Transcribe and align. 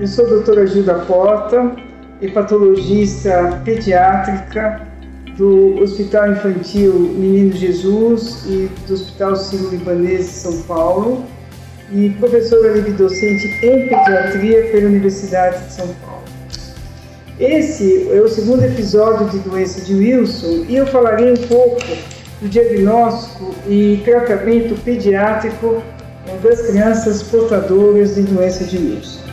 Eu 0.00 0.06
sou 0.06 0.24
a 0.24 0.28
doutora 0.30 0.66
Gilda 0.66 0.94
Porta, 1.00 1.72
hepatologista 2.22 3.60
pediátrica 3.66 4.80
do 5.36 5.78
Hospital 5.78 6.32
Infantil 6.32 6.94
Menino 6.94 7.52
Jesus 7.52 8.46
e 8.46 8.70
do 8.88 8.94
Hospital 8.94 9.36
Sírio-Libanês 9.36 10.20
de 10.20 10.32
São 10.32 10.62
Paulo 10.62 11.22
e 11.92 12.08
professora 12.18 12.72
livre-docente 12.72 13.46
em 13.62 13.88
pediatria 13.88 14.70
pela 14.72 14.86
Universidade 14.86 15.66
de 15.66 15.72
São 15.74 15.88
Paulo. 16.02 16.24
Esse 17.38 18.10
é 18.10 18.22
o 18.22 18.28
segundo 18.28 18.64
episódio 18.64 19.28
de 19.28 19.38
doença 19.40 19.82
de 19.82 19.94
Wilson 19.94 20.64
e 20.66 20.76
eu 20.76 20.86
falarei 20.86 21.30
um 21.30 21.46
pouco 21.46 21.82
do 22.40 22.48
diagnóstico 22.48 23.54
e 23.68 24.00
tratamento 24.02 24.82
pediátrico 24.82 25.82
das 26.42 26.62
crianças 26.62 27.22
portadoras 27.22 28.14
de 28.14 28.22
doença 28.22 28.64
de 28.64 28.78
Wilson. 28.78 29.29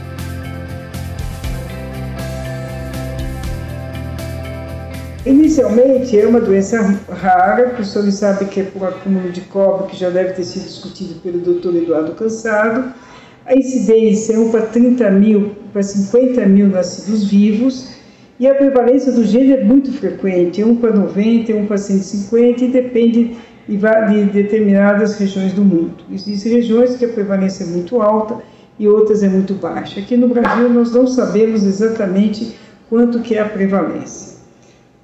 Inicialmente 5.27 6.17
é 6.17 6.25
uma 6.25 6.39
doença 6.39 6.79
rara, 7.09 7.75
o 7.77 7.83
senhor 7.83 8.09
sabe 8.13 8.45
que 8.45 8.61
é 8.61 8.63
por 8.63 8.87
acúmulo 8.87 9.29
de 9.29 9.41
cobre, 9.41 9.87
que 9.87 9.97
já 9.97 10.09
deve 10.09 10.31
ter 10.31 10.45
sido 10.45 10.63
discutido 10.63 11.15
pelo 11.15 11.39
Dr. 11.39 11.75
Eduardo 11.75 12.13
Cansado. 12.13 12.93
A 13.45 13.53
incidência 13.53 14.35
é 14.35 14.39
1 14.39 14.51
para 14.51 14.61
30 14.61 15.11
mil 15.11 15.51
para 15.73 15.83
50 15.83 16.45
mil 16.45 16.67
nascidos 16.67 17.25
vivos 17.25 17.89
e 18.39 18.47
a 18.47 18.55
prevalência 18.55 19.11
do 19.11 19.25
gênero 19.25 19.63
é 19.63 19.63
muito 19.65 19.91
frequente, 19.91 20.63
1 20.63 20.77
para 20.77 20.93
90, 20.93 21.51
1 21.51 21.65
para 21.65 21.77
150 21.77 22.63
e 22.63 22.67
depende 22.69 23.37
de 23.67 24.23
determinadas 24.31 25.17
regiões 25.17 25.51
do 25.51 25.61
mundo. 25.61 26.05
Existem 26.09 26.53
regiões 26.53 26.95
que 26.95 27.03
a 27.03 27.09
prevalência 27.09 27.65
é 27.65 27.67
muito 27.67 28.01
alta 28.01 28.37
e 28.79 28.87
outras 28.87 29.23
é 29.23 29.27
muito 29.27 29.55
baixa. 29.55 29.99
Aqui 29.99 30.15
no 30.15 30.29
Brasil 30.29 30.69
nós 30.69 30.93
não 30.93 31.05
sabemos 31.05 31.65
exatamente 31.65 32.55
quanto 32.89 33.19
que 33.19 33.35
é 33.35 33.41
a 33.41 33.49
prevalência. 33.49 34.36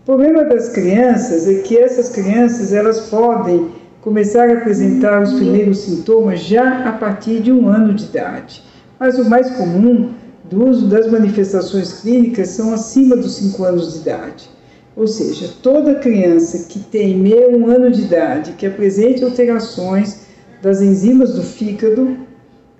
O 0.03 0.05
problema 0.05 0.43
das 0.43 0.67
crianças 0.67 1.47
é 1.47 1.61
que 1.61 1.77
essas 1.77 2.09
crianças 2.09 2.73
elas 2.73 2.99
podem 3.09 3.69
começar 4.01 4.49
a 4.49 4.57
apresentar 4.57 5.23
os 5.23 5.31
primeiros 5.31 5.77
sintomas 5.77 6.41
já 6.41 6.89
a 6.89 6.91
partir 6.91 7.39
de 7.39 7.53
um 7.53 7.69
ano 7.69 7.93
de 7.93 8.03
idade. 8.03 8.61
Mas 8.99 9.17
o 9.17 9.29
mais 9.29 9.49
comum 9.51 10.09
do 10.49 10.67
uso 10.67 10.87
das 10.87 11.09
manifestações 11.09 12.01
clínicas 12.01 12.49
são 12.49 12.73
acima 12.73 13.15
dos 13.15 13.35
5 13.35 13.63
anos 13.63 13.93
de 13.93 13.99
idade. 13.99 14.49
Ou 14.93 15.07
seja, 15.07 15.49
toda 15.63 15.95
criança 15.95 16.67
que 16.67 16.79
tem 16.79 17.17
meio 17.17 17.57
um 17.57 17.67
ano 17.67 17.89
de 17.89 18.01
idade, 18.01 18.51
que 18.57 18.65
apresente 18.65 19.23
alterações 19.23 20.25
das 20.61 20.81
enzimas 20.81 21.33
do 21.33 21.43
fígado, 21.43 22.17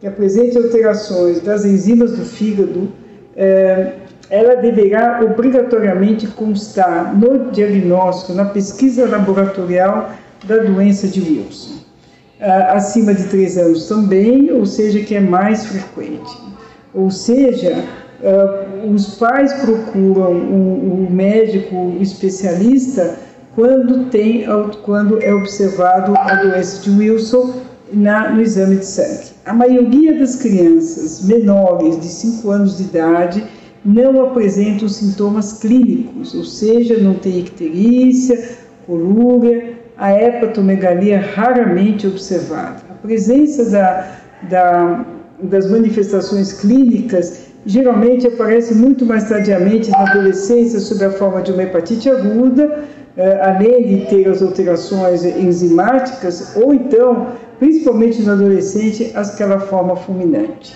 que 0.02 0.06
apresente 0.06 0.58
alterações 0.58 1.40
das 1.40 1.64
enzimas 1.64 2.12
do 2.18 2.26
fígado, 2.26 2.92
é, 3.34 3.94
ela 4.34 4.56
deverá 4.56 5.22
obrigatoriamente 5.23 6.26
constar 6.26 7.16
no 7.16 7.52
diagnóstico, 7.52 8.34
na 8.34 8.45
pesquisa 8.45 9.08
laboratorial 9.08 10.09
da 10.45 10.58
doença 10.58 11.08
de 11.08 11.22
Wilson. 11.22 11.84
Acima 12.70 13.14
de 13.14 13.25
3 13.25 13.59
anos 13.59 13.88
também, 13.88 14.52
ou 14.52 14.66
seja, 14.66 15.02
que 15.02 15.14
é 15.14 15.20
mais 15.20 15.67
frequente. 15.67 16.36
Ou 16.95 17.12
seja, 17.12 17.86
uh, 18.23 18.92
os 18.92 19.17
pais 19.17 19.53
procuram 19.53 20.31
o, 20.31 21.06
o, 21.06 21.12
médico 21.12 21.95
especialista 22.02 23.16
quando, 23.53 24.06
tem, 24.09 24.45
quando 24.81 25.22
é 25.22 25.31
observado 25.31 26.16
a 26.18 26.34
doença 26.38 26.81
de 26.81 26.90
Wilson 26.90 27.53
na, 27.94 28.31
no 28.31 28.42
exame 28.42 28.78
de 28.78 28.86
sangue. 28.88 29.28
A 29.45 29.53
maioria 29.53 30.18
das 30.18 30.38
crianças 30.38 31.23
menores 31.23 32.02
de 32.02 32.08
5 32.08 32.50
anos 32.50 32.78
de 32.78 32.84
idade 32.85 33.44
não 33.86 34.26
apresentam 34.28 34.88
sintomas 34.88 35.60
clínicos, 35.60 36.34
ou 36.34 36.44
seja, 36.44 36.98
não 36.98 37.16
tem 37.16 37.40
icterícia, 37.40 38.58
colúria, 38.86 39.74
a 39.98 40.14
hepatomegalia 40.14 41.20
raramente 41.20 42.08
observada. 42.08 42.82
A 42.90 42.94
presença 42.96 43.70
da, 43.70 44.18
da 44.50 45.06
das 45.44 45.70
manifestações 45.70 46.54
clínicas 46.54 47.48
geralmente 47.66 48.28
aparece 48.28 48.74
muito 48.74 49.06
mais 49.06 49.28
tardiamente 49.28 49.90
na 49.92 50.10
adolescência 50.10 50.80
sob 50.80 51.04
a 51.04 51.12
forma 51.12 51.42
de 51.42 51.52
uma 51.52 51.64
hepatite 51.64 52.10
aguda, 52.10 52.84
eh, 53.16 53.40
além 53.42 53.88
de 53.88 54.06
ter 54.08 54.28
as 54.28 54.42
alterações 54.42 55.24
enzimáticas, 55.24 56.56
ou 56.56 56.74
então, 56.74 57.28
principalmente 57.60 58.22
no 58.22 58.34
adolescente, 58.34 59.12
aquela 59.16 59.60
forma 59.60 59.96
fulminante. 59.96 60.76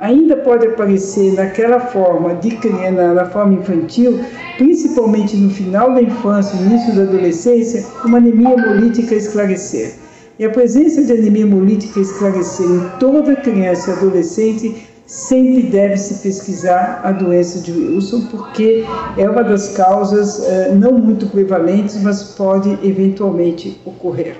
Ainda 0.00 0.34
pode 0.34 0.66
aparecer 0.66 1.34
naquela 1.34 1.78
forma 1.78 2.34
de 2.36 2.56
criança, 2.56 3.12
na 3.12 3.26
forma 3.26 3.52
infantil, 3.52 4.18
principalmente 4.56 5.36
no 5.36 5.50
final 5.50 5.92
da 5.92 6.00
infância, 6.00 6.56
início 6.56 6.94
da 6.94 7.02
adolescência, 7.02 7.84
uma 8.02 8.16
anemia 8.16 8.54
hemolítica 8.54 9.14
esclarecer. 9.14 9.92
E 10.38 10.44
a 10.46 10.48
presença 10.48 11.04
de 11.04 11.12
anemia 11.12 11.42
hemolítica 11.42 12.00
esclarecer 12.00 12.64
em 12.64 12.98
toda 12.98 13.36
criança 13.36 13.90
e 13.90 13.92
adolescente 13.92 14.88
sempre 15.04 15.64
deve-se 15.64 16.22
pesquisar 16.22 17.02
a 17.04 17.12
doença 17.12 17.58
de 17.58 17.70
Wilson, 17.70 18.26
porque 18.30 18.86
é 19.18 19.28
uma 19.28 19.44
das 19.44 19.76
causas 19.76 20.38
uh, 20.38 20.74
não 20.76 20.92
muito 20.92 21.26
prevalentes, 21.26 22.02
mas 22.02 22.22
pode 22.22 22.70
eventualmente 22.82 23.78
ocorrer. 23.84 24.36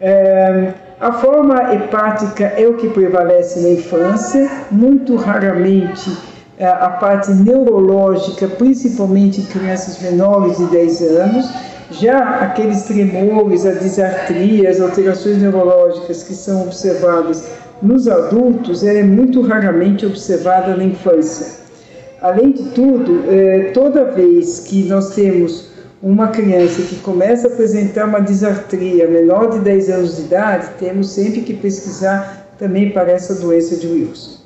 Uh, 0.00 0.72
a 1.00 1.12
forma 1.12 1.74
hepática 1.74 2.44
é 2.56 2.66
o 2.66 2.74
que 2.74 2.88
prevalece 2.88 3.60
na 3.60 3.70
infância, 3.70 4.50
muito 4.70 5.16
raramente 5.16 6.10
uh, 6.10 6.64
a 6.80 6.90
parte 6.90 7.32
neurológica, 7.32 8.46
principalmente 8.48 9.40
em 9.40 9.44
crianças 9.44 10.00
menores 10.00 10.58
de 10.58 10.66
10 10.66 11.02
anos, 11.02 11.50
já 11.90 12.40
aqueles 12.40 12.82
tremores, 12.84 13.66
as 13.66 14.80
alterações 14.80 15.38
neurológicas 15.38 16.22
que 16.22 16.34
são 16.34 16.62
observadas 16.62 17.44
nos 17.82 18.06
adultos, 18.08 18.84
ela 18.84 18.98
é 18.98 19.02
muito 19.02 19.42
raramente 19.42 20.06
observada 20.06 20.76
na 20.76 20.84
infância. 20.84 21.60
Além 22.20 22.52
de 22.52 22.62
tudo, 22.70 23.24
é, 23.28 23.72
toda 23.74 24.04
vez 24.04 24.60
que 24.60 24.84
nós 24.84 25.14
temos 25.14 25.71
uma 26.02 26.28
criança 26.28 26.82
que 26.82 26.96
começa 26.96 27.46
a 27.46 27.52
apresentar 27.52 28.06
uma 28.06 28.20
disartria 28.20 29.06
menor 29.06 29.50
de 29.50 29.60
10 29.60 29.90
anos 29.90 30.16
de 30.16 30.22
idade, 30.22 30.70
temos 30.78 31.10
sempre 31.10 31.42
que 31.42 31.54
pesquisar 31.54 32.48
também 32.58 32.90
para 32.90 33.12
essa 33.12 33.36
doença 33.36 33.76
de 33.76 33.86
Wilson. 33.86 34.40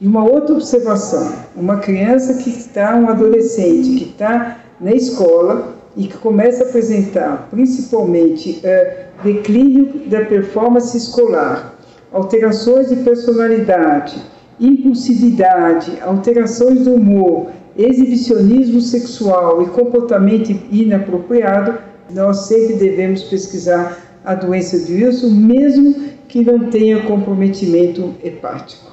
E 0.00 0.06
uma 0.06 0.24
outra 0.24 0.54
observação, 0.54 1.32
uma 1.54 1.78
criança 1.78 2.34
que 2.34 2.50
está, 2.50 2.96
um 2.96 3.08
adolescente 3.08 3.90
que 3.98 4.10
está 4.10 4.60
na 4.80 4.92
escola, 4.92 5.74
e 5.96 6.08
que 6.08 6.18
começa 6.18 6.64
a 6.64 6.68
apresentar 6.68 7.48
principalmente 7.50 8.60
é, 8.64 9.06
declínio 9.22 10.08
da 10.08 10.24
performance 10.24 10.96
escolar, 10.96 11.74
alterações 12.12 12.88
de 12.88 12.96
personalidade, 12.96 14.20
impulsividade, 14.60 15.98
alterações 16.00 16.84
do 16.84 16.94
humor, 16.94 17.50
exibicionismo 17.76 18.80
sexual 18.80 19.62
e 19.62 19.66
comportamento 19.66 20.50
inapropriado, 20.70 21.78
nós 22.10 22.46
sempre 22.46 22.74
devemos 22.74 23.24
pesquisar 23.24 23.98
a 24.24 24.34
doença 24.34 24.78
de 24.78 24.94
Wilson, 24.94 25.30
mesmo 25.30 25.94
que 26.28 26.42
não 26.42 26.70
tenha 26.70 27.02
comprometimento 27.02 28.14
hepático. 28.22 28.92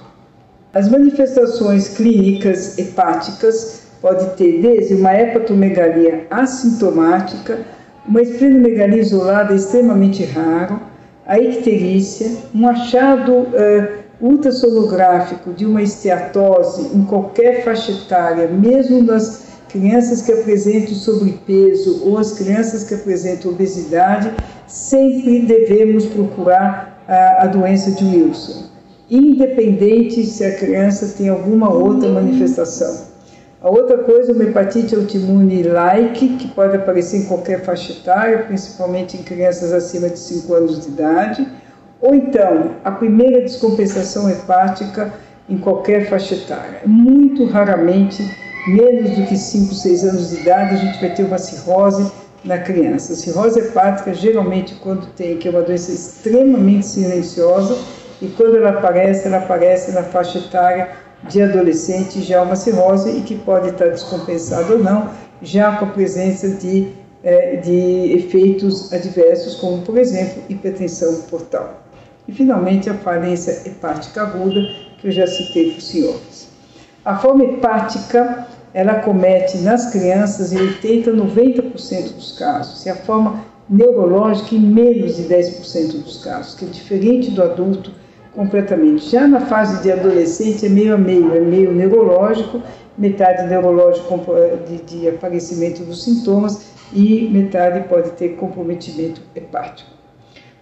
As 0.74 0.90
manifestações 0.90 1.90
clínicas 1.90 2.78
hepáticas 2.78 3.84
pode 4.02 4.36
ter 4.36 4.62
desde 4.62 4.96
uma 4.96 5.14
hepatomegalia 5.14 6.26
assintomática, 6.30 7.60
uma 8.08 8.22
esplenomegalia 8.22 9.00
isolada 9.00 9.54
extremamente 9.54 10.24
raro, 10.24 10.80
a 11.26 11.40
icterícia, 11.40 12.32
um 12.54 12.68
achado 12.68 13.32
uh, 13.32 14.01
ultrassonográfico 14.22 15.52
de 15.52 15.66
uma 15.66 15.82
esteatose 15.82 16.96
em 16.96 17.04
qualquer 17.04 17.64
faixa 17.64 17.92
etária, 17.92 18.48
mesmo 18.48 19.02
nas 19.02 19.44
crianças 19.68 20.22
que 20.22 20.32
apresentam 20.32 20.94
sobrepeso 20.94 22.04
ou 22.06 22.18
as 22.18 22.34
crianças 22.34 22.84
que 22.84 22.94
apresentam 22.94 23.52
obesidade, 23.52 24.32
sempre 24.68 25.42
devemos 25.42 26.06
procurar 26.06 27.02
a, 27.08 27.44
a 27.44 27.48
doença 27.48 27.92
de 27.92 28.06
Wilson, 28.06 28.66
independente 29.10 30.26
se 30.26 30.44
a 30.44 30.56
criança 30.56 31.14
tem 31.18 31.30
alguma 31.30 31.74
outra 31.74 32.10
manifestação. 32.10 33.12
A 33.62 33.70
outra 33.70 34.00
coisa, 34.00 34.34
uma 34.34 34.44
hepatite 34.44 34.96
autoimune 34.96 35.62
like, 35.62 36.30
que 36.38 36.48
pode 36.48 36.76
aparecer 36.76 37.18
em 37.18 37.26
qualquer 37.26 37.62
faixa 37.64 37.92
etária, 37.92 38.40
principalmente 38.40 39.16
em 39.16 39.22
crianças 39.22 39.72
acima 39.72 40.10
de 40.10 40.18
5 40.18 40.54
anos 40.54 40.82
de 40.82 40.88
idade. 40.88 41.48
Ou 42.02 42.16
então, 42.16 42.72
a 42.84 42.92
primeira 42.92 43.42
descompensação 43.42 44.30
hepática 44.30 45.14
em 45.48 45.58
qualquer 45.58 46.10
faixa 46.10 46.34
etária. 46.34 46.82
Muito 46.86 47.46
raramente, 47.46 48.24
menos 48.68 49.12
do 49.12 49.26
que 49.28 49.38
5, 49.38 49.74
6 49.74 50.06
anos 50.06 50.30
de 50.32 50.42
idade, 50.42 50.76
a 50.76 50.78
gente 50.78 51.00
vai 51.00 51.14
ter 51.14 51.24
uma 51.24 51.38
cirrose 51.38 52.12
na 52.44 52.58
criança. 52.58 53.14
A 53.14 53.16
cirrose 53.16 53.60
hepática, 53.60 54.14
geralmente, 54.14 54.76
quando 54.76 55.08
tem, 55.14 55.38
que 55.38 55.48
é 55.48 55.52
uma 55.52 55.62
doença 55.62 55.92
extremamente 55.92 56.88
silenciosa, 56.88 57.78
e 58.22 58.28
quando 58.30 58.58
ela 58.58 58.70
aparece, 58.70 59.28
ela 59.28 59.38
aparece 59.38 59.92
na 59.92 60.04
faixa 60.04 60.40
etária 60.40 60.90
de 61.30 61.42
adolescente 61.42 62.22
já 62.22 62.42
uma 62.42 62.56
cirrose 62.56 63.12
e 63.12 63.22
que 63.22 63.36
pode 63.36 63.70
estar 63.70 63.90
descompensado 63.90 64.74
ou 64.74 64.80
não, 64.80 65.10
já 65.42 65.76
com 65.78 65.86
a 65.86 65.90
presença 65.90 66.50
de, 66.50 66.94
é, 67.24 67.58
de 67.58 68.14
efeitos 68.14 68.92
adversos, 68.92 69.56
como, 69.56 69.82
por 69.84 69.98
exemplo, 69.98 70.42
hipertensão 70.50 71.22
portal. 71.30 71.81
E, 72.28 72.32
finalmente, 72.32 72.90
a 72.90 72.94
falência 72.94 73.68
hepática 73.68 74.22
aguda, 74.22 74.62
que 75.00 75.08
eu 75.08 75.12
já 75.12 75.26
citei 75.28 75.72
para 75.72 75.80
os 75.80 75.88
senhores. 75.88 76.50
A 77.04 77.18
forma 77.18 77.44
hepática, 77.44 78.48
ela 78.74 78.96
comete 78.96 79.58
nas 79.60 79.92
crianças 79.92 80.54
em 80.54 80.58
80% 80.58 81.08
a 81.08 81.12
90% 81.12 82.14
dos 82.14 82.38
casos, 82.38 82.86
e 82.86 82.90
a 82.90 82.96
forma 82.96 83.44
neurológica 83.70 84.54
em 84.54 84.60
menos 84.60 85.16
de 85.16 85.24
10% 85.24 86.04
dos 86.04 86.24
casos, 86.24 86.56
que 86.56 86.66
é 86.66 86.68
diferente 86.68 87.32
do 87.32 87.42
adulto 87.42 87.92
completamente. 88.36 89.10
Já 89.10 89.28
na 89.28 89.42
fase 89.42 89.82
de 89.82 89.92
adolescente 89.92 90.66
é 90.66 90.70
meio 90.70 90.94
a 90.94 90.98
meio, 90.98 91.34
é 91.34 91.40
meio 91.40 91.72
neurológico, 91.72 92.62
metade 92.98 93.48
neurológico 93.48 94.20
de, 94.68 94.82
de 94.84 95.10
aparecimento 95.10 95.84
dos 95.84 96.04
sintomas 96.04 96.72
e 96.94 97.30
metade 97.30 97.88
pode 97.88 98.12
ter 98.12 98.36
comprometimento 98.36 99.22
hepático. 99.36 100.01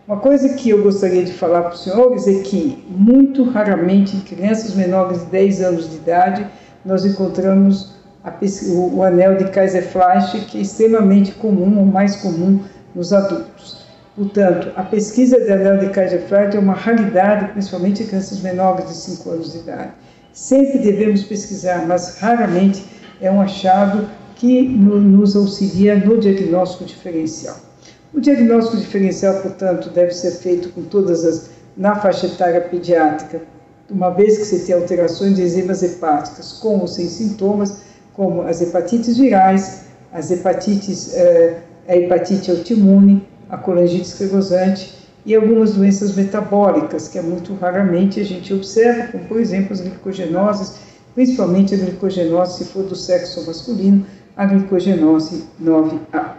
Uma 0.10 0.18
coisa 0.18 0.50
que 0.56 0.72
eu 0.72 0.82
gostaria 0.82 1.24
de 1.24 1.32
falar 1.32 1.62
para 1.62 1.76
os 1.76 1.84
senhores 1.84 2.28
é 2.28 2.42
que, 2.42 2.84
muito 2.90 3.44
raramente, 3.44 4.18
em 4.18 4.22
crianças 4.22 4.74
menores 4.74 5.20
de 5.20 5.26
10 5.28 5.62
anos 5.62 5.88
de 5.88 5.98
idade, 5.98 6.48
nós 6.84 7.06
encontramos 7.06 7.94
a, 8.24 8.34
o, 8.72 8.96
o, 8.96 9.04
anel 9.04 9.38
de 9.38 9.52
Kaiser-Fleisch, 9.52 10.48
que 10.48 10.58
é 10.58 10.62
extremamente 10.62 11.34
comum, 11.34 11.84
o 11.84 11.86
mais 11.86 12.16
comum 12.16 12.60
nos 12.96 13.14
adultos. 13.14 13.86
Portanto, 14.16 14.72
a 14.76 14.82
pesquisa 14.82 15.40
de 15.42 15.52
anel 15.52 15.78
de 15.78 15.90
Kaiser-Fleisch 15.90 16.56
é 16.56 16.60
uma 16.60 16.74
raridade, 16.74 17.52
principalmente 17.52 18.02
em 18.02 18.08
crianças 18.08 18.42
menores 18.42 18.88
de 18.88 18.96
5 18.96 19.30
anos 19.30 19.54
de 19.54 19.60
idade. 19.60 19.92
Sempre 20.34 20.80
devemos 20.80 21.22
pesquisar, 21.22 21.86
mas 21.88 22.18
raramente 22.18 22.84
é 23.22 23.30
um 23.30 23.40
achado 23.40 24.10
que 24.34 24.68
nos 24.68 25.36
auxilia 25.36 25.96
no 25.98 26.18
diagnóstico 26.18 26.84
diferencial. 26.84 27.69
O 28.12 28.20
diagnóstico 28.20 28.78
diferencial, 28.78 29.42
portanto, 29.42 29.90
deve 29.92 30.12
ser 30.12 30.32
feito 30.32 30.70
com 30.70 30.82
todas 30.82 31.24
as 31.24 31.50
na 31.78 31.96
faixa 31.96 32.26
etária 32.26 32.60
pediátrica, 32.60 33.42
uma 33.90 34.10
vez 34.10 34.38
que 34.38 34.46
você 34.46 34.60
tem 34.60 34.76
alterações 34.76 35.36
de 35.36 35.44
enzimas 35.44 35.82
hepáticas 35.82 36.54
com 36.54 36.80
ou 36.80 36.88
sem 36.88 37.08
sintomas, 37.08 37.82
como 38.14 38.42
as 38.42 38.62
hepatites 38.62 39.18
virais, 39.18 39.86
as 40.12 40.30
hepatites, 40.30 41.16
eh, 41.16 41.60
a 41.88 41.96
hepatite 41.96 42.52
autoimune, 42.52 43.26
a 43.50 43.58
colangite 43.58 44.08
esclerosante 44.08 44.94
e 45.26 45.34
algumas 45.36 45.74
doenças 45.74 46.16
metabólicas, 46.16 47.08
que 47.08 47.18
é 47.18 47.22
muito 47.22 47.54
raramente 47.56 48.20
a 48.20 48.26
gente 48.26 48.54
observa, 48.54 49.08
como 49.12 49.24
por 49.26 49.40
exemplo 49.40 49.72
as 49.72 49.82
glicogenoses, 49.82 50.76
principalmente 51.16 51.76
a 51.76 51.78
glicogenose, 51.78 52.58
se 52.58 52.66
for 52.66 52.84
do 52.84 52.96
sexo 52.96 53.46
masculino, 53.46 54.06
a 54.36 54.46
glicogenose 54.46 55.44
9A. 55.62 56.39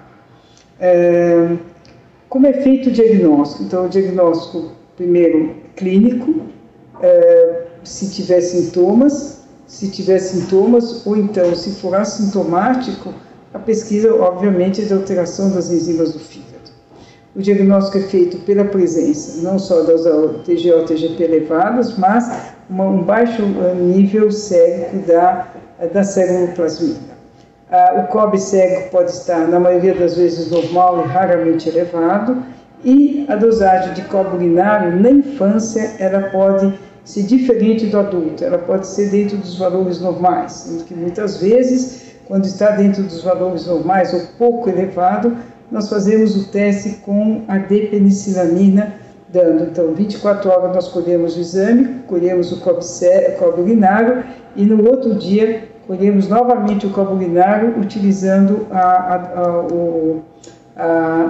É, 0.80 1.56
como 2.28 2.46
é 2.46 2.52
feito 2.54 2.88
o 2.88 2.92
diagnóstico? 2.92 3.64
Então, 3.64 3.86
o 3.86 3.88
diagnóstico, 3.88 4.72
primeiro, 4.96 5.54
clínico, 5.76 6.42
é, 7.02 7.66
se 7.84 8.10
tiver 8.10 8.40
sintomas, 8.40 9.42
se 9.66 9.90
tiver 9.90 10.18
sintomas, 10.18 11.06
ou 11.06 11.16
então, 11.16 11.54
se 11.54 11.72
for 11.72 11.94
assintomático, 11.94 13.12
a 13.52 13.58
pesquisa, 13.58 14.14
obviamente, 14.14 14.80
é 14.80 14.84
de 14.84 14.94
alteração 14.94 15.50
das 15.50 15.70
enzimas 15.70 16.12
do 16.12 16.18
fígado. 16.18 16.50
O 17.34 17.40
diagnóstico 17.40 17.98
é 17.98 18.02
feito 18.02 18.38
pela 18.38 18.64
presença 18.64 19.40
não 19.42 19.58
só 19.58 19.82
das 19.82 20.02
TGO, 20.44 20.84
TGP 20.86 21.22
elevadas, 21.22 21.96
mas 21.96 22.28
uma, 22.68 22.84
um 22.84 23.02
baixo 23.02 23.42
nível 23.76 24.30
sérico 24.32 24.98
da, 25.06 25.48
da 25.92 26.02
célula-plasmina. 26.02 27.19
Ah, 27.72 28.04
o 28.04 28.08
COB 28.08 28.36
cego 28.36 28.90
pode 28.90 29.12
estar, 29.12 29.46
na 29.46 29.60
maioria 29.60 29.94
das 29.94 30.16
vezes, 30.16 30.50
normal 30.50 31.04
e 31.04 31.08
raramente 31.08 31.68
elevado, 31.68 32.42
e 32.84 33.24
a 33.28 33.36
dosagem 33.36 33.94
de 33.94 34.02
cobre 34.02 34.36
urinário 34.36 35.00
na 35.00 35.10
infância 35.10 35.92
ela 36.00 36.30
pode 36.30 36.76
ser 37.04 37.22
diferente 37.22 37.86
do 37.86 37.98
adulto, 37.98 38.44
ela 38.44 38.58
pode 38.58 38.88
ser 38.88 39.10
dentro 39.10 39.36
dos 39.36 39.56
valores 39.56 40.00
normais, 40.00 40.52
sendo 40.52 40.84
que 40.84 40.94
muitas 40.94 41.40
vezes, 41.40 42.16
quando 42.26 42.44
está 42.44 42.72
dentro 42.72 43.04
dos 43.04 43.22
valores 43.22 43.66
normais 43.66 44.12
ou 44.12 44.20
pouco 44.36 44.68
elevado, 44.68 45.36
nós 45.70 45.88
fazemos 45.88 46.36
o 46.36 46.48
teste 46.50 46.98
com 47.04 47.42
a 47.46 47.58
depenicilamina, 47.58 48.94
dando. 49.28 49.70
Então 49.70 49.94
24 49.94 50.50
horas 50.50 50.74
nós 50.74 50.88
colhemos 50.88 51.36
o 51.36 51.40
exame, 51.40 52.02
colhemos 52.08 52.50
o 52.50 52.58
cobre 52.58 53.60
urinário 53.60 54.24
e 54.56 54.64
no 54.64 54.84
outro 54.88 55.14
dia 55.14 55.69
colhemos 55.90 56.28
novamente 56.28 56.86
o 56.86 56.90
cobre 56.90 57.14
urinário 57.14 57.76
utilizando 57.76 58.64
a, 58.70 58.78
a, 58.78 59.40
a, 59.40 59.60
o, 59.62 60.22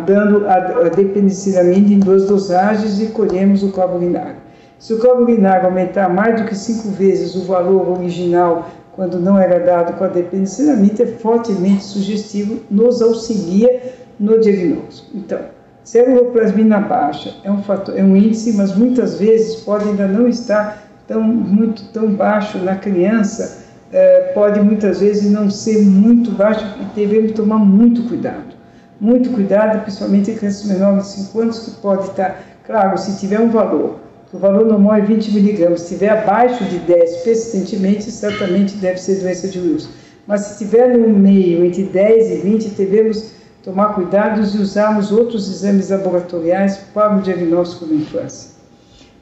dando 0.04 0.46
a, 0.46 0.90
depenicilamina 0.90 1.94
em 1.94 1.98
duas 1.98 2.26
dosagens 2.26 3.00
e 3.00 3.06
colhemos 3.06 3.62
o 3.62 3.70
cobre 3.70 3.96
urinário. 3.96 4.36
Se 4.78 4.92
o 4.92 4.98
cobre 4.98 5.32
urinário 5.32 5.64
aumentar 5.64 6.10
mais 6.10 6.38
do 6.38 6.46
que 6.46 6.54
cinco 6.54 6.90
vezes 6.90 7.34
o 7.36 7.44
valor 7.44 7.88
original 7.88 8.68
quando 8.92 9.18
não 9.18 9.38
era 9.38 9.58
dado 9.60 9.96
com 9.96 10.04
a 10.04 10.08
depenicilamina, 10.08 11.04
é 11.04 11.06
fortemente 11.06 11.82
sugestivo, 11.82 12.60
nos 12.70 13.00
auxilia 13.00 13.94
no 14.18 14.38
diagnóstico. 14.40 15.08
Então, 15.14 15.38
celuloplasmina 15.82 16.80
baixa 16.80 17.34
é 17.44 17.50
um 17.50 17.62
fator, 17.62 17.98
é 17.98 18.02
um 18.02 18.14
índice, 18.14 18.52
mas 18.52 18.76
muitas 18.76 19.18
vezes 19.18 19.62
pode 19.62 19.88
ainda 19.88 20.06
não 20.06 20.28
estar 20.28 20.86
tão 21.08 21.22
muito 21.22 21.84
tão 21.94 22.14
baixo 22.14 22.58
na 22.58 22.76
criança, 22.76 23.69
é, 23.92 24.32
pode 24.34 24.60
muitas 24.60 25.00
vezes 25.00 25.30
não 25.30 25.50
ser 25.50 25.82
muito 25.82 26.30
baixo 26.32 26.64
e 26.80 26.84
devemos 26.94 27.32
tomar 27.32 27.58
muito 27.58 28.02
cuidado. 28.08 28.54
Muito 29.00 29.30
cuidado, 29.30 29.82
principalmente 29.82 30.30
em 30.30 30.36
crianças 30.36 30.64
menores 30.64 31.04
de 31.04 31.24
5 31.24 31.40
anos, 31.40 31.58
que 31.60 31.70
pode 31.80 32.08
estar, 32.08 32.42
claro, 32.66 32.98
se 32.98 33.18
tiver 33.18 33.40
um 33.40 33.50
valor, 33.50 33.98
o 34.32 34.38
valor 34.38 34.64
normal 34.64 34.94
é 34.94 35.00
20 35.00 35.32
miligramas, 35.32 35.80
se 35.80 35.94
estiver 35.94 36.10
abaixo 36.10 36.64
de 36.64 36.78
10 36.78 37.16
persistentemente, 37.22 38.10
certamente 38.10 38.76
deve 38.76 38.98
ser 38.98 39.20
doença 39.20 39.48
de 39.48 39.58
Wilson. 39.58 39.88
Mas 40.26 40.42
se 40.42 40.52
estiver 40.52 40.96
no 40.96 41.08
meio, 41.08 41.64
entre 41.64 41.82
10 41.84 42.30
e 42.30 42.36
20, 42.36 42.68
devemos 42.70 43.32
tomar 43.64 43.94
cuidados 43.94 44.54
e 44.54 44.58
usarmos 44.58 45.10
outros 45.10 45.48
exames 45.50 45.90
laboratoriais 45.90 46.76
para 46.94 47.16
o 47.16 47.20
diagnóstico 47.20 47.86
da 47.86 47.94
infância. 47.94 48.50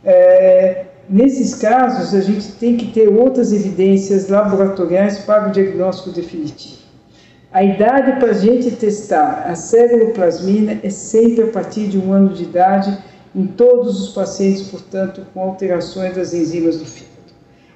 É, 0.05 0.85
nesses 1.09 1.55
casos, 1.55 2.15
a 2.15 2.21
gente 2.21 2.53
tem 2.53 2.77
que 2.77 2.93
ter 2.93 3.09
outras 3.09 3.53
evidências 3.53 4.29
laboratoriais 4.29 5.19
para 5.19 5.49
o 5.49 5.53
diagnóstico 5.53 6.11
definitivo. 6.11 6.79
A 7.51 7.65
idade 7.65 8.21
para 8.21 8.31
a 8.31 8.35
gente 8.35 8.71
testar 8.73 9.45
a 9.47 9.55
célula-plasmina 9.55 10.79
é 10.83 10.91
sempre 10.91 11.45
a 11.45 11.47
partir 11.47 11.87
de 11.87 11.99
um 11.99 12.13
ano 12.13 12.35
de 12.35 12.43
idade 12.43 12.97
em 13.35 13.47
todos 13.47 14.03
os 14.03 14.13
pacientes, 14.13 14.69
portanto, 14.69 15.23
com 15.33 15.41
alterações 15.41 16.15
das 16.15 16.35
enzimas 16.35 16.79
do 16.79 16.85
fígado. 16.85 17.09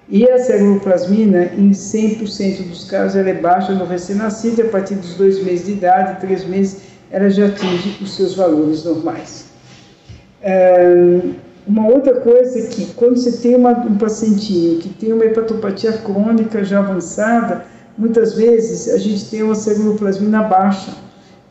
E 0.09 0.29
a 0.31 0.39
celuloplasmina, 0.39 1.53
em 1.57 1.71
100% 1.71 2.69
dos 2.69 2.85
casos, 2.85 3.17
ela 3.17 3.31
é 3.31 3.35
baixa 3.35 3.73
no 3.73 3.87
recém-nascido 3.87 4.61
e 4.61 4.67
a 4.67 4.69
partir 4.69 4.97
dos 4.97 5.15
dois 5.15 5.43
meses 5.43 5.65
de 5.65 5.73
idade, 5.73 6.21
três 6.21 6.45
meses, 6.45 6.83
ela 7.11 7.31
já 7.31 7.47
atinge 7.47 7.97
os 8.03 8.15
seus 8.15 8.35
valores 8.35 8.85
normais. 8.85 9.47
Uma 11.67 11.87
outra 11.87 12.21
coisa 12.21 12.59
é 12.59 12.67
que, 12.67 12.87
quando 12.95 13.17
você 13.17 13.33
tem 13.33 13.55
uma, 13.55 13.71
um 13.71 13.97
pacientinho 13.97 14.79
que 14.79 14.89
tem 14.89 15.13
uma 15.13 15.25
hepatopatia 15.25 15.93
crônica 15.93 16.65
já 16.65 16.81
avançada, 16.81 17.65
muitas 17.97 18.35
vezes 18.35 18.93
a 18.93 18.99
gente 18.99 19.31
tem 19.31 19.43
uma 19.43 19.55
celuloplasmina 19.55 20.43
baixa 20.43 20.93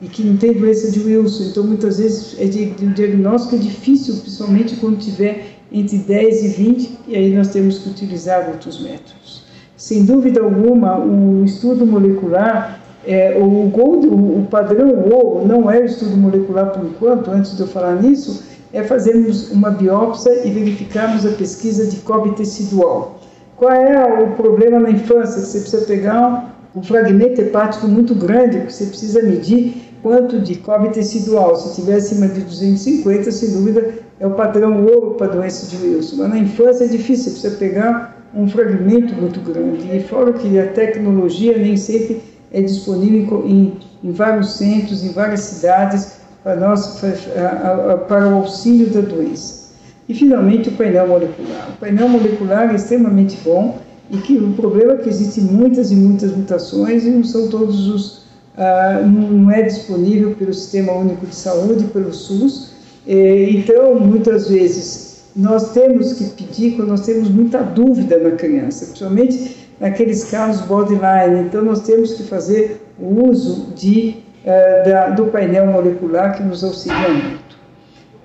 e 0.01 0.07
que 0.07 0.23
não 0.23 0.35
tem 0.35 0.53
doença 0.53 0.91
de 0.91 0.99
Wilson. 0.99 1.43
Então, 1.45 1.63
muitas 1.63 1.97
vezes, 1.97 2.35
é 2.39 2.45
de, 2.45 2.71
de, 2.71 2.85
o 2.85 2.89
diagnóstico 2.89 3.55
é 3.55 3.59
difícil, 3.59 4.15
principalmente 4.15 4.75
quando 4.77 4.97
tiver 4.97 5.45
entre 5.71 5.99
10 5.99 6.43
e 6.43 6.47
20, 6.47 6.99
e 7.07 7.15
aí 7.15 7.33
nós 7.33 7.47
temos 7.47 7.79
que 7.79 7.89
utilizar 7.89 8.49
outros 8.49 8.81
métodos. 8.81 9.43
Sem 9.77 10.03
dúvida 10.03 10.41
alguma, 10.41 10.99
o 10.99 11.45
estudo 11.45 11.85
molecular, 11.85 12.81
é, 13.07 13.37
o, 13.39 13.69
gold, 13.69 14.07
o 14.07 14.45
padrão 14.51 15.09
ouro 15.09 15.47
não 15.47 15.71
é 15.71 15.79
o 15.79 15.85
estudo 15.85 16.17
molecular 16.17 16.71
por 16.71 16.85
enquanto, 16.85 17.31
antes 17.31 17.55
de 17.55 17.61
eu 17.61 17.67
falar 17.67 17.95
nisso, 18.01 18.43
é 18.73 18.83
fazermos 18.83 19.51
uma 19.51 19.71
biópsia 19.71 20.45
e 20.45 20.51
verificarmos 20.51 21.25
a 21.25 21.31
pesquisa 21.31 21.87
de 21.87 21.97
cobre 21.97 22.31
tecidual. 22.31 23.19
Qual 23.57 23.71
é 23.71 24.23
o 24.23 24.31
problema 24.35 24.79
na 24.79 24.89
infância? 24.89 25.41
Você 25.41 25.59
precisa 25.59 25.85
pegar 25.85 26.55
um, 26.75 26.81
fragmento 26.81 27.41
hepático 27.41 27.87
muito 27.87 28.15
grande, 28.15 28.61
que 28.61 28.73
você 28.73 28.85
precisa 28.85 29.21
medir 29.21 29.89
quanto 30.01 30.39
de 30.39 30.55
cobre 30.55 30.89
tecidual. 30.89 31.55
Se 31.55 31.75
tiver 31.75 31.95
acima 31.95 32.27
de 32.27 32.41
250, 32.41 33.31
sem 33.31 33.51
dúvida, 33.51 33.93
é 34.19 34.25
o 34.25 34.31
padrão 34.31 34.83
ouro 34.85 35.15
para 35.15 35.27
a 35.27 35.35
doença 35.35 35.67
de 35.67 35.77
Wilson. 35.77 36.15
Mas 36.17 36.29
na 36.29 36.37
infância 36.39 36.85
é 36.85 36.87
difícil, 36.87 37.33
você 37.33 37.51
pegar 37.51 38.17
um 38.33 38.47
fragmento 38.47 39.13
muito 39.13 39.39
grande. 39.41 39.95
E 39.95 39.99
fora 40.01 40.31
que 40.33 40.57
a 40.57 40.67
tecnologia 40.67 41.57
nem 41.57 41.75
sempre 41.75 42.21
é 42.51 42.61
disponível 42.61 43.43
em, 43.45 43.73
em 44.03 44.11
vários 44.11 44.57
centros, 44.57 45.03
em 45.03 45.11
várias 45.11 45.41
cidades, 45.41 46.20
para, 46.43 47.97
para, 48.07 48.27
o 48.27 48.35
auxílio 48.35 48.89
da 48.89 49.01
doença. 49.01 49.71
E 50.09 50.13
finalmente 50.13 50.69
o 50.69 50.71
painel 50.73 51.07
molecular. 51.07 51.69
O 51.69 51.79
painel 51.79 52.09
molecular 52.09 52.71
é 52.71 52.75
extremamente 52.75 53.37
bom, 53.43 53.79
e 54.09 54.17
que 54.17 54.37
o 54.37 54.51
problema 54.53 54.93
é 54.93 54.97
que 54.97 55.09
existem 55.09 55.43
muitas 55.45 55.91
e 55.91 55.95
muitas 55.95 56.35
mutações 56.35 57.05
e 57.05 57.09
não 57.09 57.23
são 57.23 57.47
todos 57.47 57.87
os 57.87 58.21
ah, 58.57 59.01
não 59.05 59.49
é 59.49 59.61
disponível 59.61 60.35
pelo 60.35 60.53
Sistema 60.53 60.91
Único 60.93 61.25
de 61.25 61.35
Saúde, 61.35 61.85
pelo 61.85 62.13
SUS. 62.13 62.71
Então, 63.07 63.95
muitas 63.99 64.49
vezes, 64.49 65.23
nós 65.35 65.71
temos 65.71 66.13
que 66.13 66.25
pedir 66.25 66.75
quando 66.75 66.89
nós 66.89 67.05
temos 67.05 67.29
muita 67.29 67.63
dúvida 67.63 68.17
na 68.19 68.31
criança, 68.31 68.85
principalmente 68.87 69.57
naqueles 69.79 70.25
casos 70.25 70.65
borderline. 70.67 71.47
Então, 71.47 71.63
nós 71.63 71.81
temos 71.81 72.13
que 72.13 72.23
fazer 72.23 72.85
o 72.99 73.29
uso 73.29 73.73
de, 73.75 74.17
uh, 74.43 74.89
da, 74.89 75.09
do 75.09 75.27
painel 75.27 75.67
molecular 75.67 76.35
que 76.35 76.43
nos 76.43 76.63
auxilia 76.63 77.09
muito. 77.09 77.57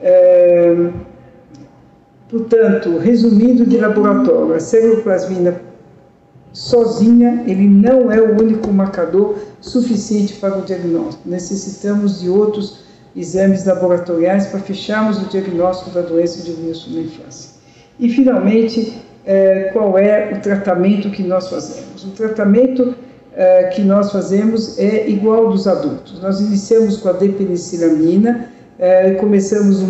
É, 0.00 0.90
portanto, 2.28 2.98
resumindo 2.98 3.64
de 3.64 3.78
laboratório, 3.78 4.54
a 4.54 4.60
ceruloplasmina 4.60 5.60
sozinha, 6.52 7.44
ele 7.46 7.68
não 7.68 8.10
é 8.10 8.20
o 8.20 8.38
único 8.38 8.72
marcador 8.72 9.36
suficiente 9.60 10.34
para 10.34 10.56
o 10.58 10.62
diagnóstico. 10.62 11.28
Necessitamos 11.28 12.20
de 12.20 12.28
outros 12.28 12.84
exames 13.14 13.64
laboratoriais 13.64 14.46
para 14.46 14.60
fecharmos 14.60 15.22
o 15.22 15.26
diagnóstico 15.28 15.90
da 15.90 16.02
doença 16.02 16.42
de 16.42 16.50
Wilson 16.52 16.90
na 16.90 17.00
infância. 17.00 17.50
E, 17.98 18.08
finalmente, 18.10 19.02
é, 19.24 19.70
qual 19.72 19.98
é 19.98 20.32
o 20.34 20.40
tratamento 20.40 21.10
que 21.10 21.22
nós 21.22 21.48
fazemos? 21.48 22.04
O 22.04 22.10
tratamento 22.10 22.94
é, 23.36 23.64
que 23.64 23.82
nós 23.82 24.10
fazemos 24.10 24.78
é 24.78 25.08
igual 25.08 25.50
dos 25.50 25.68
adultos. 25.68 26.18
Nós 26.22 26.40
iniciamos 26.40 26.96
com 26.96 27.10
a 27.10 27.12
depenicilamina, 27.12 28.48
é, 28.78 29.12
começamos 29.12 29.80
um 29.80 29.88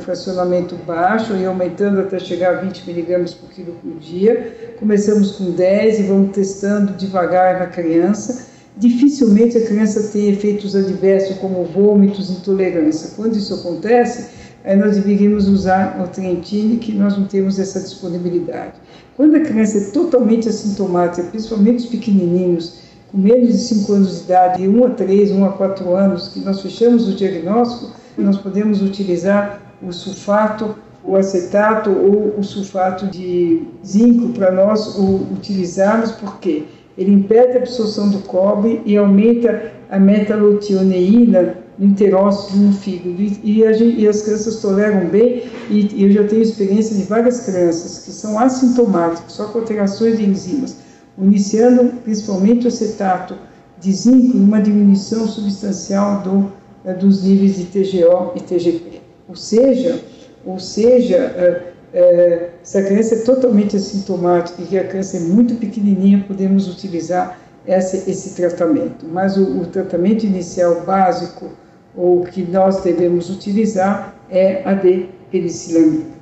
fracionamento 0.00 0.74
baixo 0.86 1.34
e 1.36 1.44
aumentando 1.44 2.00
até 2.00 2.18
chegar 2.18 2.56
a 2.56 2.60
20 2.60 2.86
miligramas 2.86 3.34
por 3.34 3.50
quilo 3.50 3.74
por 3.82 3.98
dia. 3.98 4.74
Começamos 4.78 5.32
com 5.32 5.50
10 5.52 6.00
e 6.00 6.02
vamos 6.04 6.32
testando 6.32 6.92
devagar 6.94 7.60
na 7.60 7.66
criança. 7.66 8.46
Dificilmente 8.78 9.56
a 9.56 9.66
criança 9.66 10.10
tem 10.12 10.30
efeitos 10.30 10.74
adversos 10.74 11.36
como 11.38 11.64
vômitos, 11.64 12.30
intolerância. 12.30 13.10
Quando 13.16 13.36
isso 13.36 13.54
acontece, 13.54 14.30
aí 14.64 14.76
nós 14.76 14.96
deveríamos 14.96 15.48
usar 15.48 16.02
o 16.02 16.08
Trentine, 16.08 16.76
que 16.76 16.92
nós 16.92 17.16
não 17.16 17.24
temos 17.26 17.58
essa 17.58 17.80
disponibilidade. 17.80 18.74
Quando 19.16 19.36
a 19.36 19.40
criança 19.40 19.78
é 19.78 19.90
totalmente 19.92 20.46
assintomática, 20.46 21.26
principalmente 21.30 21.84
os 21.84 21.86
pequenininhos, 21.86 22.85
com 23.16 23.22
menos 23.22 23.48
de 23.48 23.58
5 23.58 23.92
anos 23.94 24.18
de 24.18 24.24
idade, 24.24 24.62
de 24.62 24.68
1 24.68 24.84
a 24.84 24.90
3, 24.90 25.30
1 25.30 25.44
a 25.46 25.48
4 25.52 25.96
anos, 25.96 26.28
que 26.28 26.40
nós 26.40 26.60
fechamos 26.60 27.08
o 27.08 27.14
diagnóstico, 27.14 27.92
nós 28.18 28.36
podemos 28.36 28.82
utilizar 28.82 29.62
o 29.82 29.90
sulfato, 29.90 30.76
o 31.02 31.16
acetato 31.16 31.90
ou 31.90 32.34
o 32.38 32.44
sulfato 32.44 33.06
de 33.06 33.62
zinco 33.84 34.28
para 34.30 34.50
nós 34.50 34.98
utilizarmos, 35.32 36.12
porque 36.12 36.64
ele 36.98 37.12
impede 37.12 37.52
a 37.52 37.60
absorção 37.60 38.10
do 38.10 38.18
cobre 38.20 38.82
e 38.84 38.96
aumenta 38.96 39.72
a 39.90 39.98
metalotioneína 39.98 41.56
no 41.78 41.86
interócito 41.86 42.56
no 42.56 42.72
fígado. 42.72 43.16
E, 43.42 43.64
a, 43.64 43.72
e, 43.72 44.08
as 44.08 44.22
crianças 44.22 44.60
toleram 44.60 45.06
bem, 45.06 45.44
e, 45.70 45.88
e, 45.94 46.04
eu 46.04 46.10
já 46.10 46.24
tenho 46.24 46.42
experiência 46.42 46.96
de 46.96 47.04
várias 47.04 47.40
crianças 47.40 48.04
que 48.04 48.10
são 48.10 48.38
assintomáticas, 48.38 49.32
só 49.32 49.44
com 49.44 49.60
alterações 49.60 50.18
de 50.18 50.24
enzimas, 50.24 50.76
iniciando 51.18 51.84
principalmente 52.02 52.64
o 52.64 52.68
acetato 52.68 53.34
de 53.78 53.92
zinco 53.92 54.36
e 54.36 54.40
uma 54.40 54.60
diminuição 54.60 55.26
substancial 55.26 56.22
do, 56.22 56.52
eh, 56.84 56.94
dos 56.94 57.22
níveis 57.22 57.56
de 57.56 57.64
TGO 57.64 58.32
e 58.34 58.40
TGP. 58.40 59.00
Ou 59.28 59.36
seja, 59.36 60.02
ou 60.44 60.58
seja, 60.58 61.74
é, 61.92 62.50
se 62.62 62.78
a 62.78 62.84
criança 62.84 63.14
é 63.14 63.18
totalmente 63.18 63.76
assintomática 63.76 64.62
e 64.70 64.78
a 64.78 64.84
criança 64.84 65.16
é 65.16 65.20
muito 65.20 65.54
pequenininha, 65.54 66.24
podemos 66.26 66.68
utilizar 66.68 67.38
esse, 67.66 68.08
esse 68.10 68.34
tratamento. 68.34 69.06
Mas 69.10 69.36
o, 69.36 69.60
o 69.60 69.66
tratamento 69.66 70.24
inicial 70.24 70.82
básico 70.82 71.50
ou 71.96 72.22
que 72.24 72.42
nós 72.42 72.82
devemos 72.82 73.30
utilizar 73.30 74.14
é 74.30 74.62
a 74.64 74.74
de 74.74 75.08
penicilamina. 75.30 76.15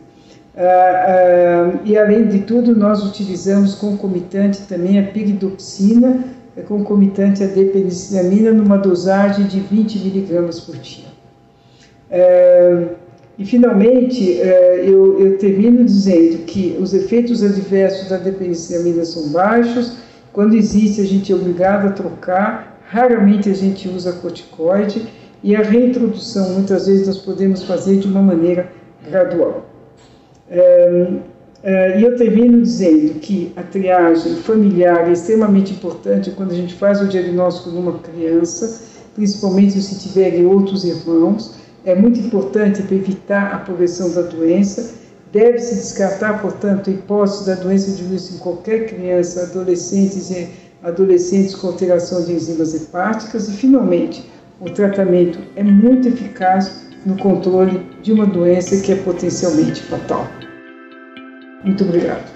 Ah, 0.57 0.63
ah, 0.63 1.81
e 1.85 1.97
além 1.97 2.29
de 2.29 2.41
tudo, 2.41 2.77
nós 2.77 3.05
utilizamos 3.05 3.75
concomitante 3.75 4.63
também 4.63 4.99
a 5.01 5.03
piridoxina, 5.03 6.25
é 6.57 6.61
concomitante 6.61 7.43
a 7.43 7.47
depenicilamina 7.47 8.53
numa 8.53 8.79
dosagem 8.79 9.47
de 9.47 9.59
20 9.59 9.99
miligramas 9.99 10.61
por 10.61 10.77
dia. 10.77 11.07
Ah, 12.11 12.95
e 13.37 13.45
finalmente, 13.45 14.25
eu, 14.31 15.19
eu, 15.19 15.39
termino 15.39 15.85
dizendo 15.85 16.45
que 16.45 16.77
os 16.81 16.95
efeitos 16.95 17.43
adversos 17.43 18.09
da 18.09 18.17
depenicilamina 18.17 19.05
são 19.05 19.31
baixos, 19.31 19.97
quando 20.33 20.55
existe 20.55 21.01
a 21.01 21.05
gente 21.05 21.33
é 21.33 21.35
obrigado 21.35 21.89
a 21.89 21.91
trocar, 21.91 22.81
raramente 22.89 23.51
a 23.51 23.55
gente 23.55 23.89
usa 23.89 24.13
corticoide, 24.13 25.05
e 25.43 25.57
a 25.57 25.63
reintrodução, 25.63 26.51
muitas 26.51 26.87
vezes, 26.87 27.09
nós 27.09 27.19
podemos 27.19 27.65
fazer 27.65 27.99
de 27.99 28.07
uma 28.07 28.23
maneira 28.23 28.71
gradual. 29.05 29.74
É, 30.51 31.99
e 31.99 32.03
eu 32.03 32.15
termino 32.17 32.61
dizendo 32.61 33.15
que 33.21 33.51
a 33.57 33.63
triagem 33.63 34.37
familiar 34.37 35.09
é 35.09 35.13
extremamente 35.13 35.73
importante 35.73 36.31
quando 36.33 36.53
a 36.53 36.55
gente 36.55 36.75
faz 36.75 37.01
o 37.01 37.09
diagnóstico 37.09 37.71
numa 37.71 37.99
criança, 38.01 38.83
principalmente 39.15 39.81
se 39.81 39.99
tiverem 39.99 40.45
outros 40.45 40.85
irmãos. 40.85 41.55
É 41.85 41.95
muito 41.95 42.21
importante 42.21 42.83
para 42.83 42.95
evitar 42.95 43.55
a 43.55 43.59
progressão 43.59 44.13
da 44.13 44.23
doença. 44.23 44.95
Deve-se 45.33 45.77
descartar, 45.77 46.43
portanto, 46.43 46.91
a 46.91 46.93
hipótese 46.93 47.47
da 47.47 47.55
doença 47.55 47.93
de 47.93 48.05
Wilson 48.05 48.35
em 48.35 48.39
qualquer 48.39 48.87
criança, 48.87 49.45
adolescentes 49.45 50.31
e 50.31 50.49
adolescentes 50.83 51.55
com 51.55 51.69
alteração 51.69 52.25
de 52.25 52.33
enzimas 52.33 52.75
hepáticas. 52.75 53.49
E, 53.49 53.53
finalmente, 53.53 54.31
o 54.61 54.69
tratamento 54.71 55.39
é 55.57 55.63
muito 55.63 56.09
eficaz 56.09 56.85
no 57.05 57.17
controle 57.17 57.81
de 58.03 58.13
uma 58.13 58.27
doença 58.27 58.81
que 58.81 58.93
é 58.93 58.97
potencialmente 58.97 59.83
fatal. 59.83 60.27
Muito 61.65 61.85
obrigado. 61.85 62.34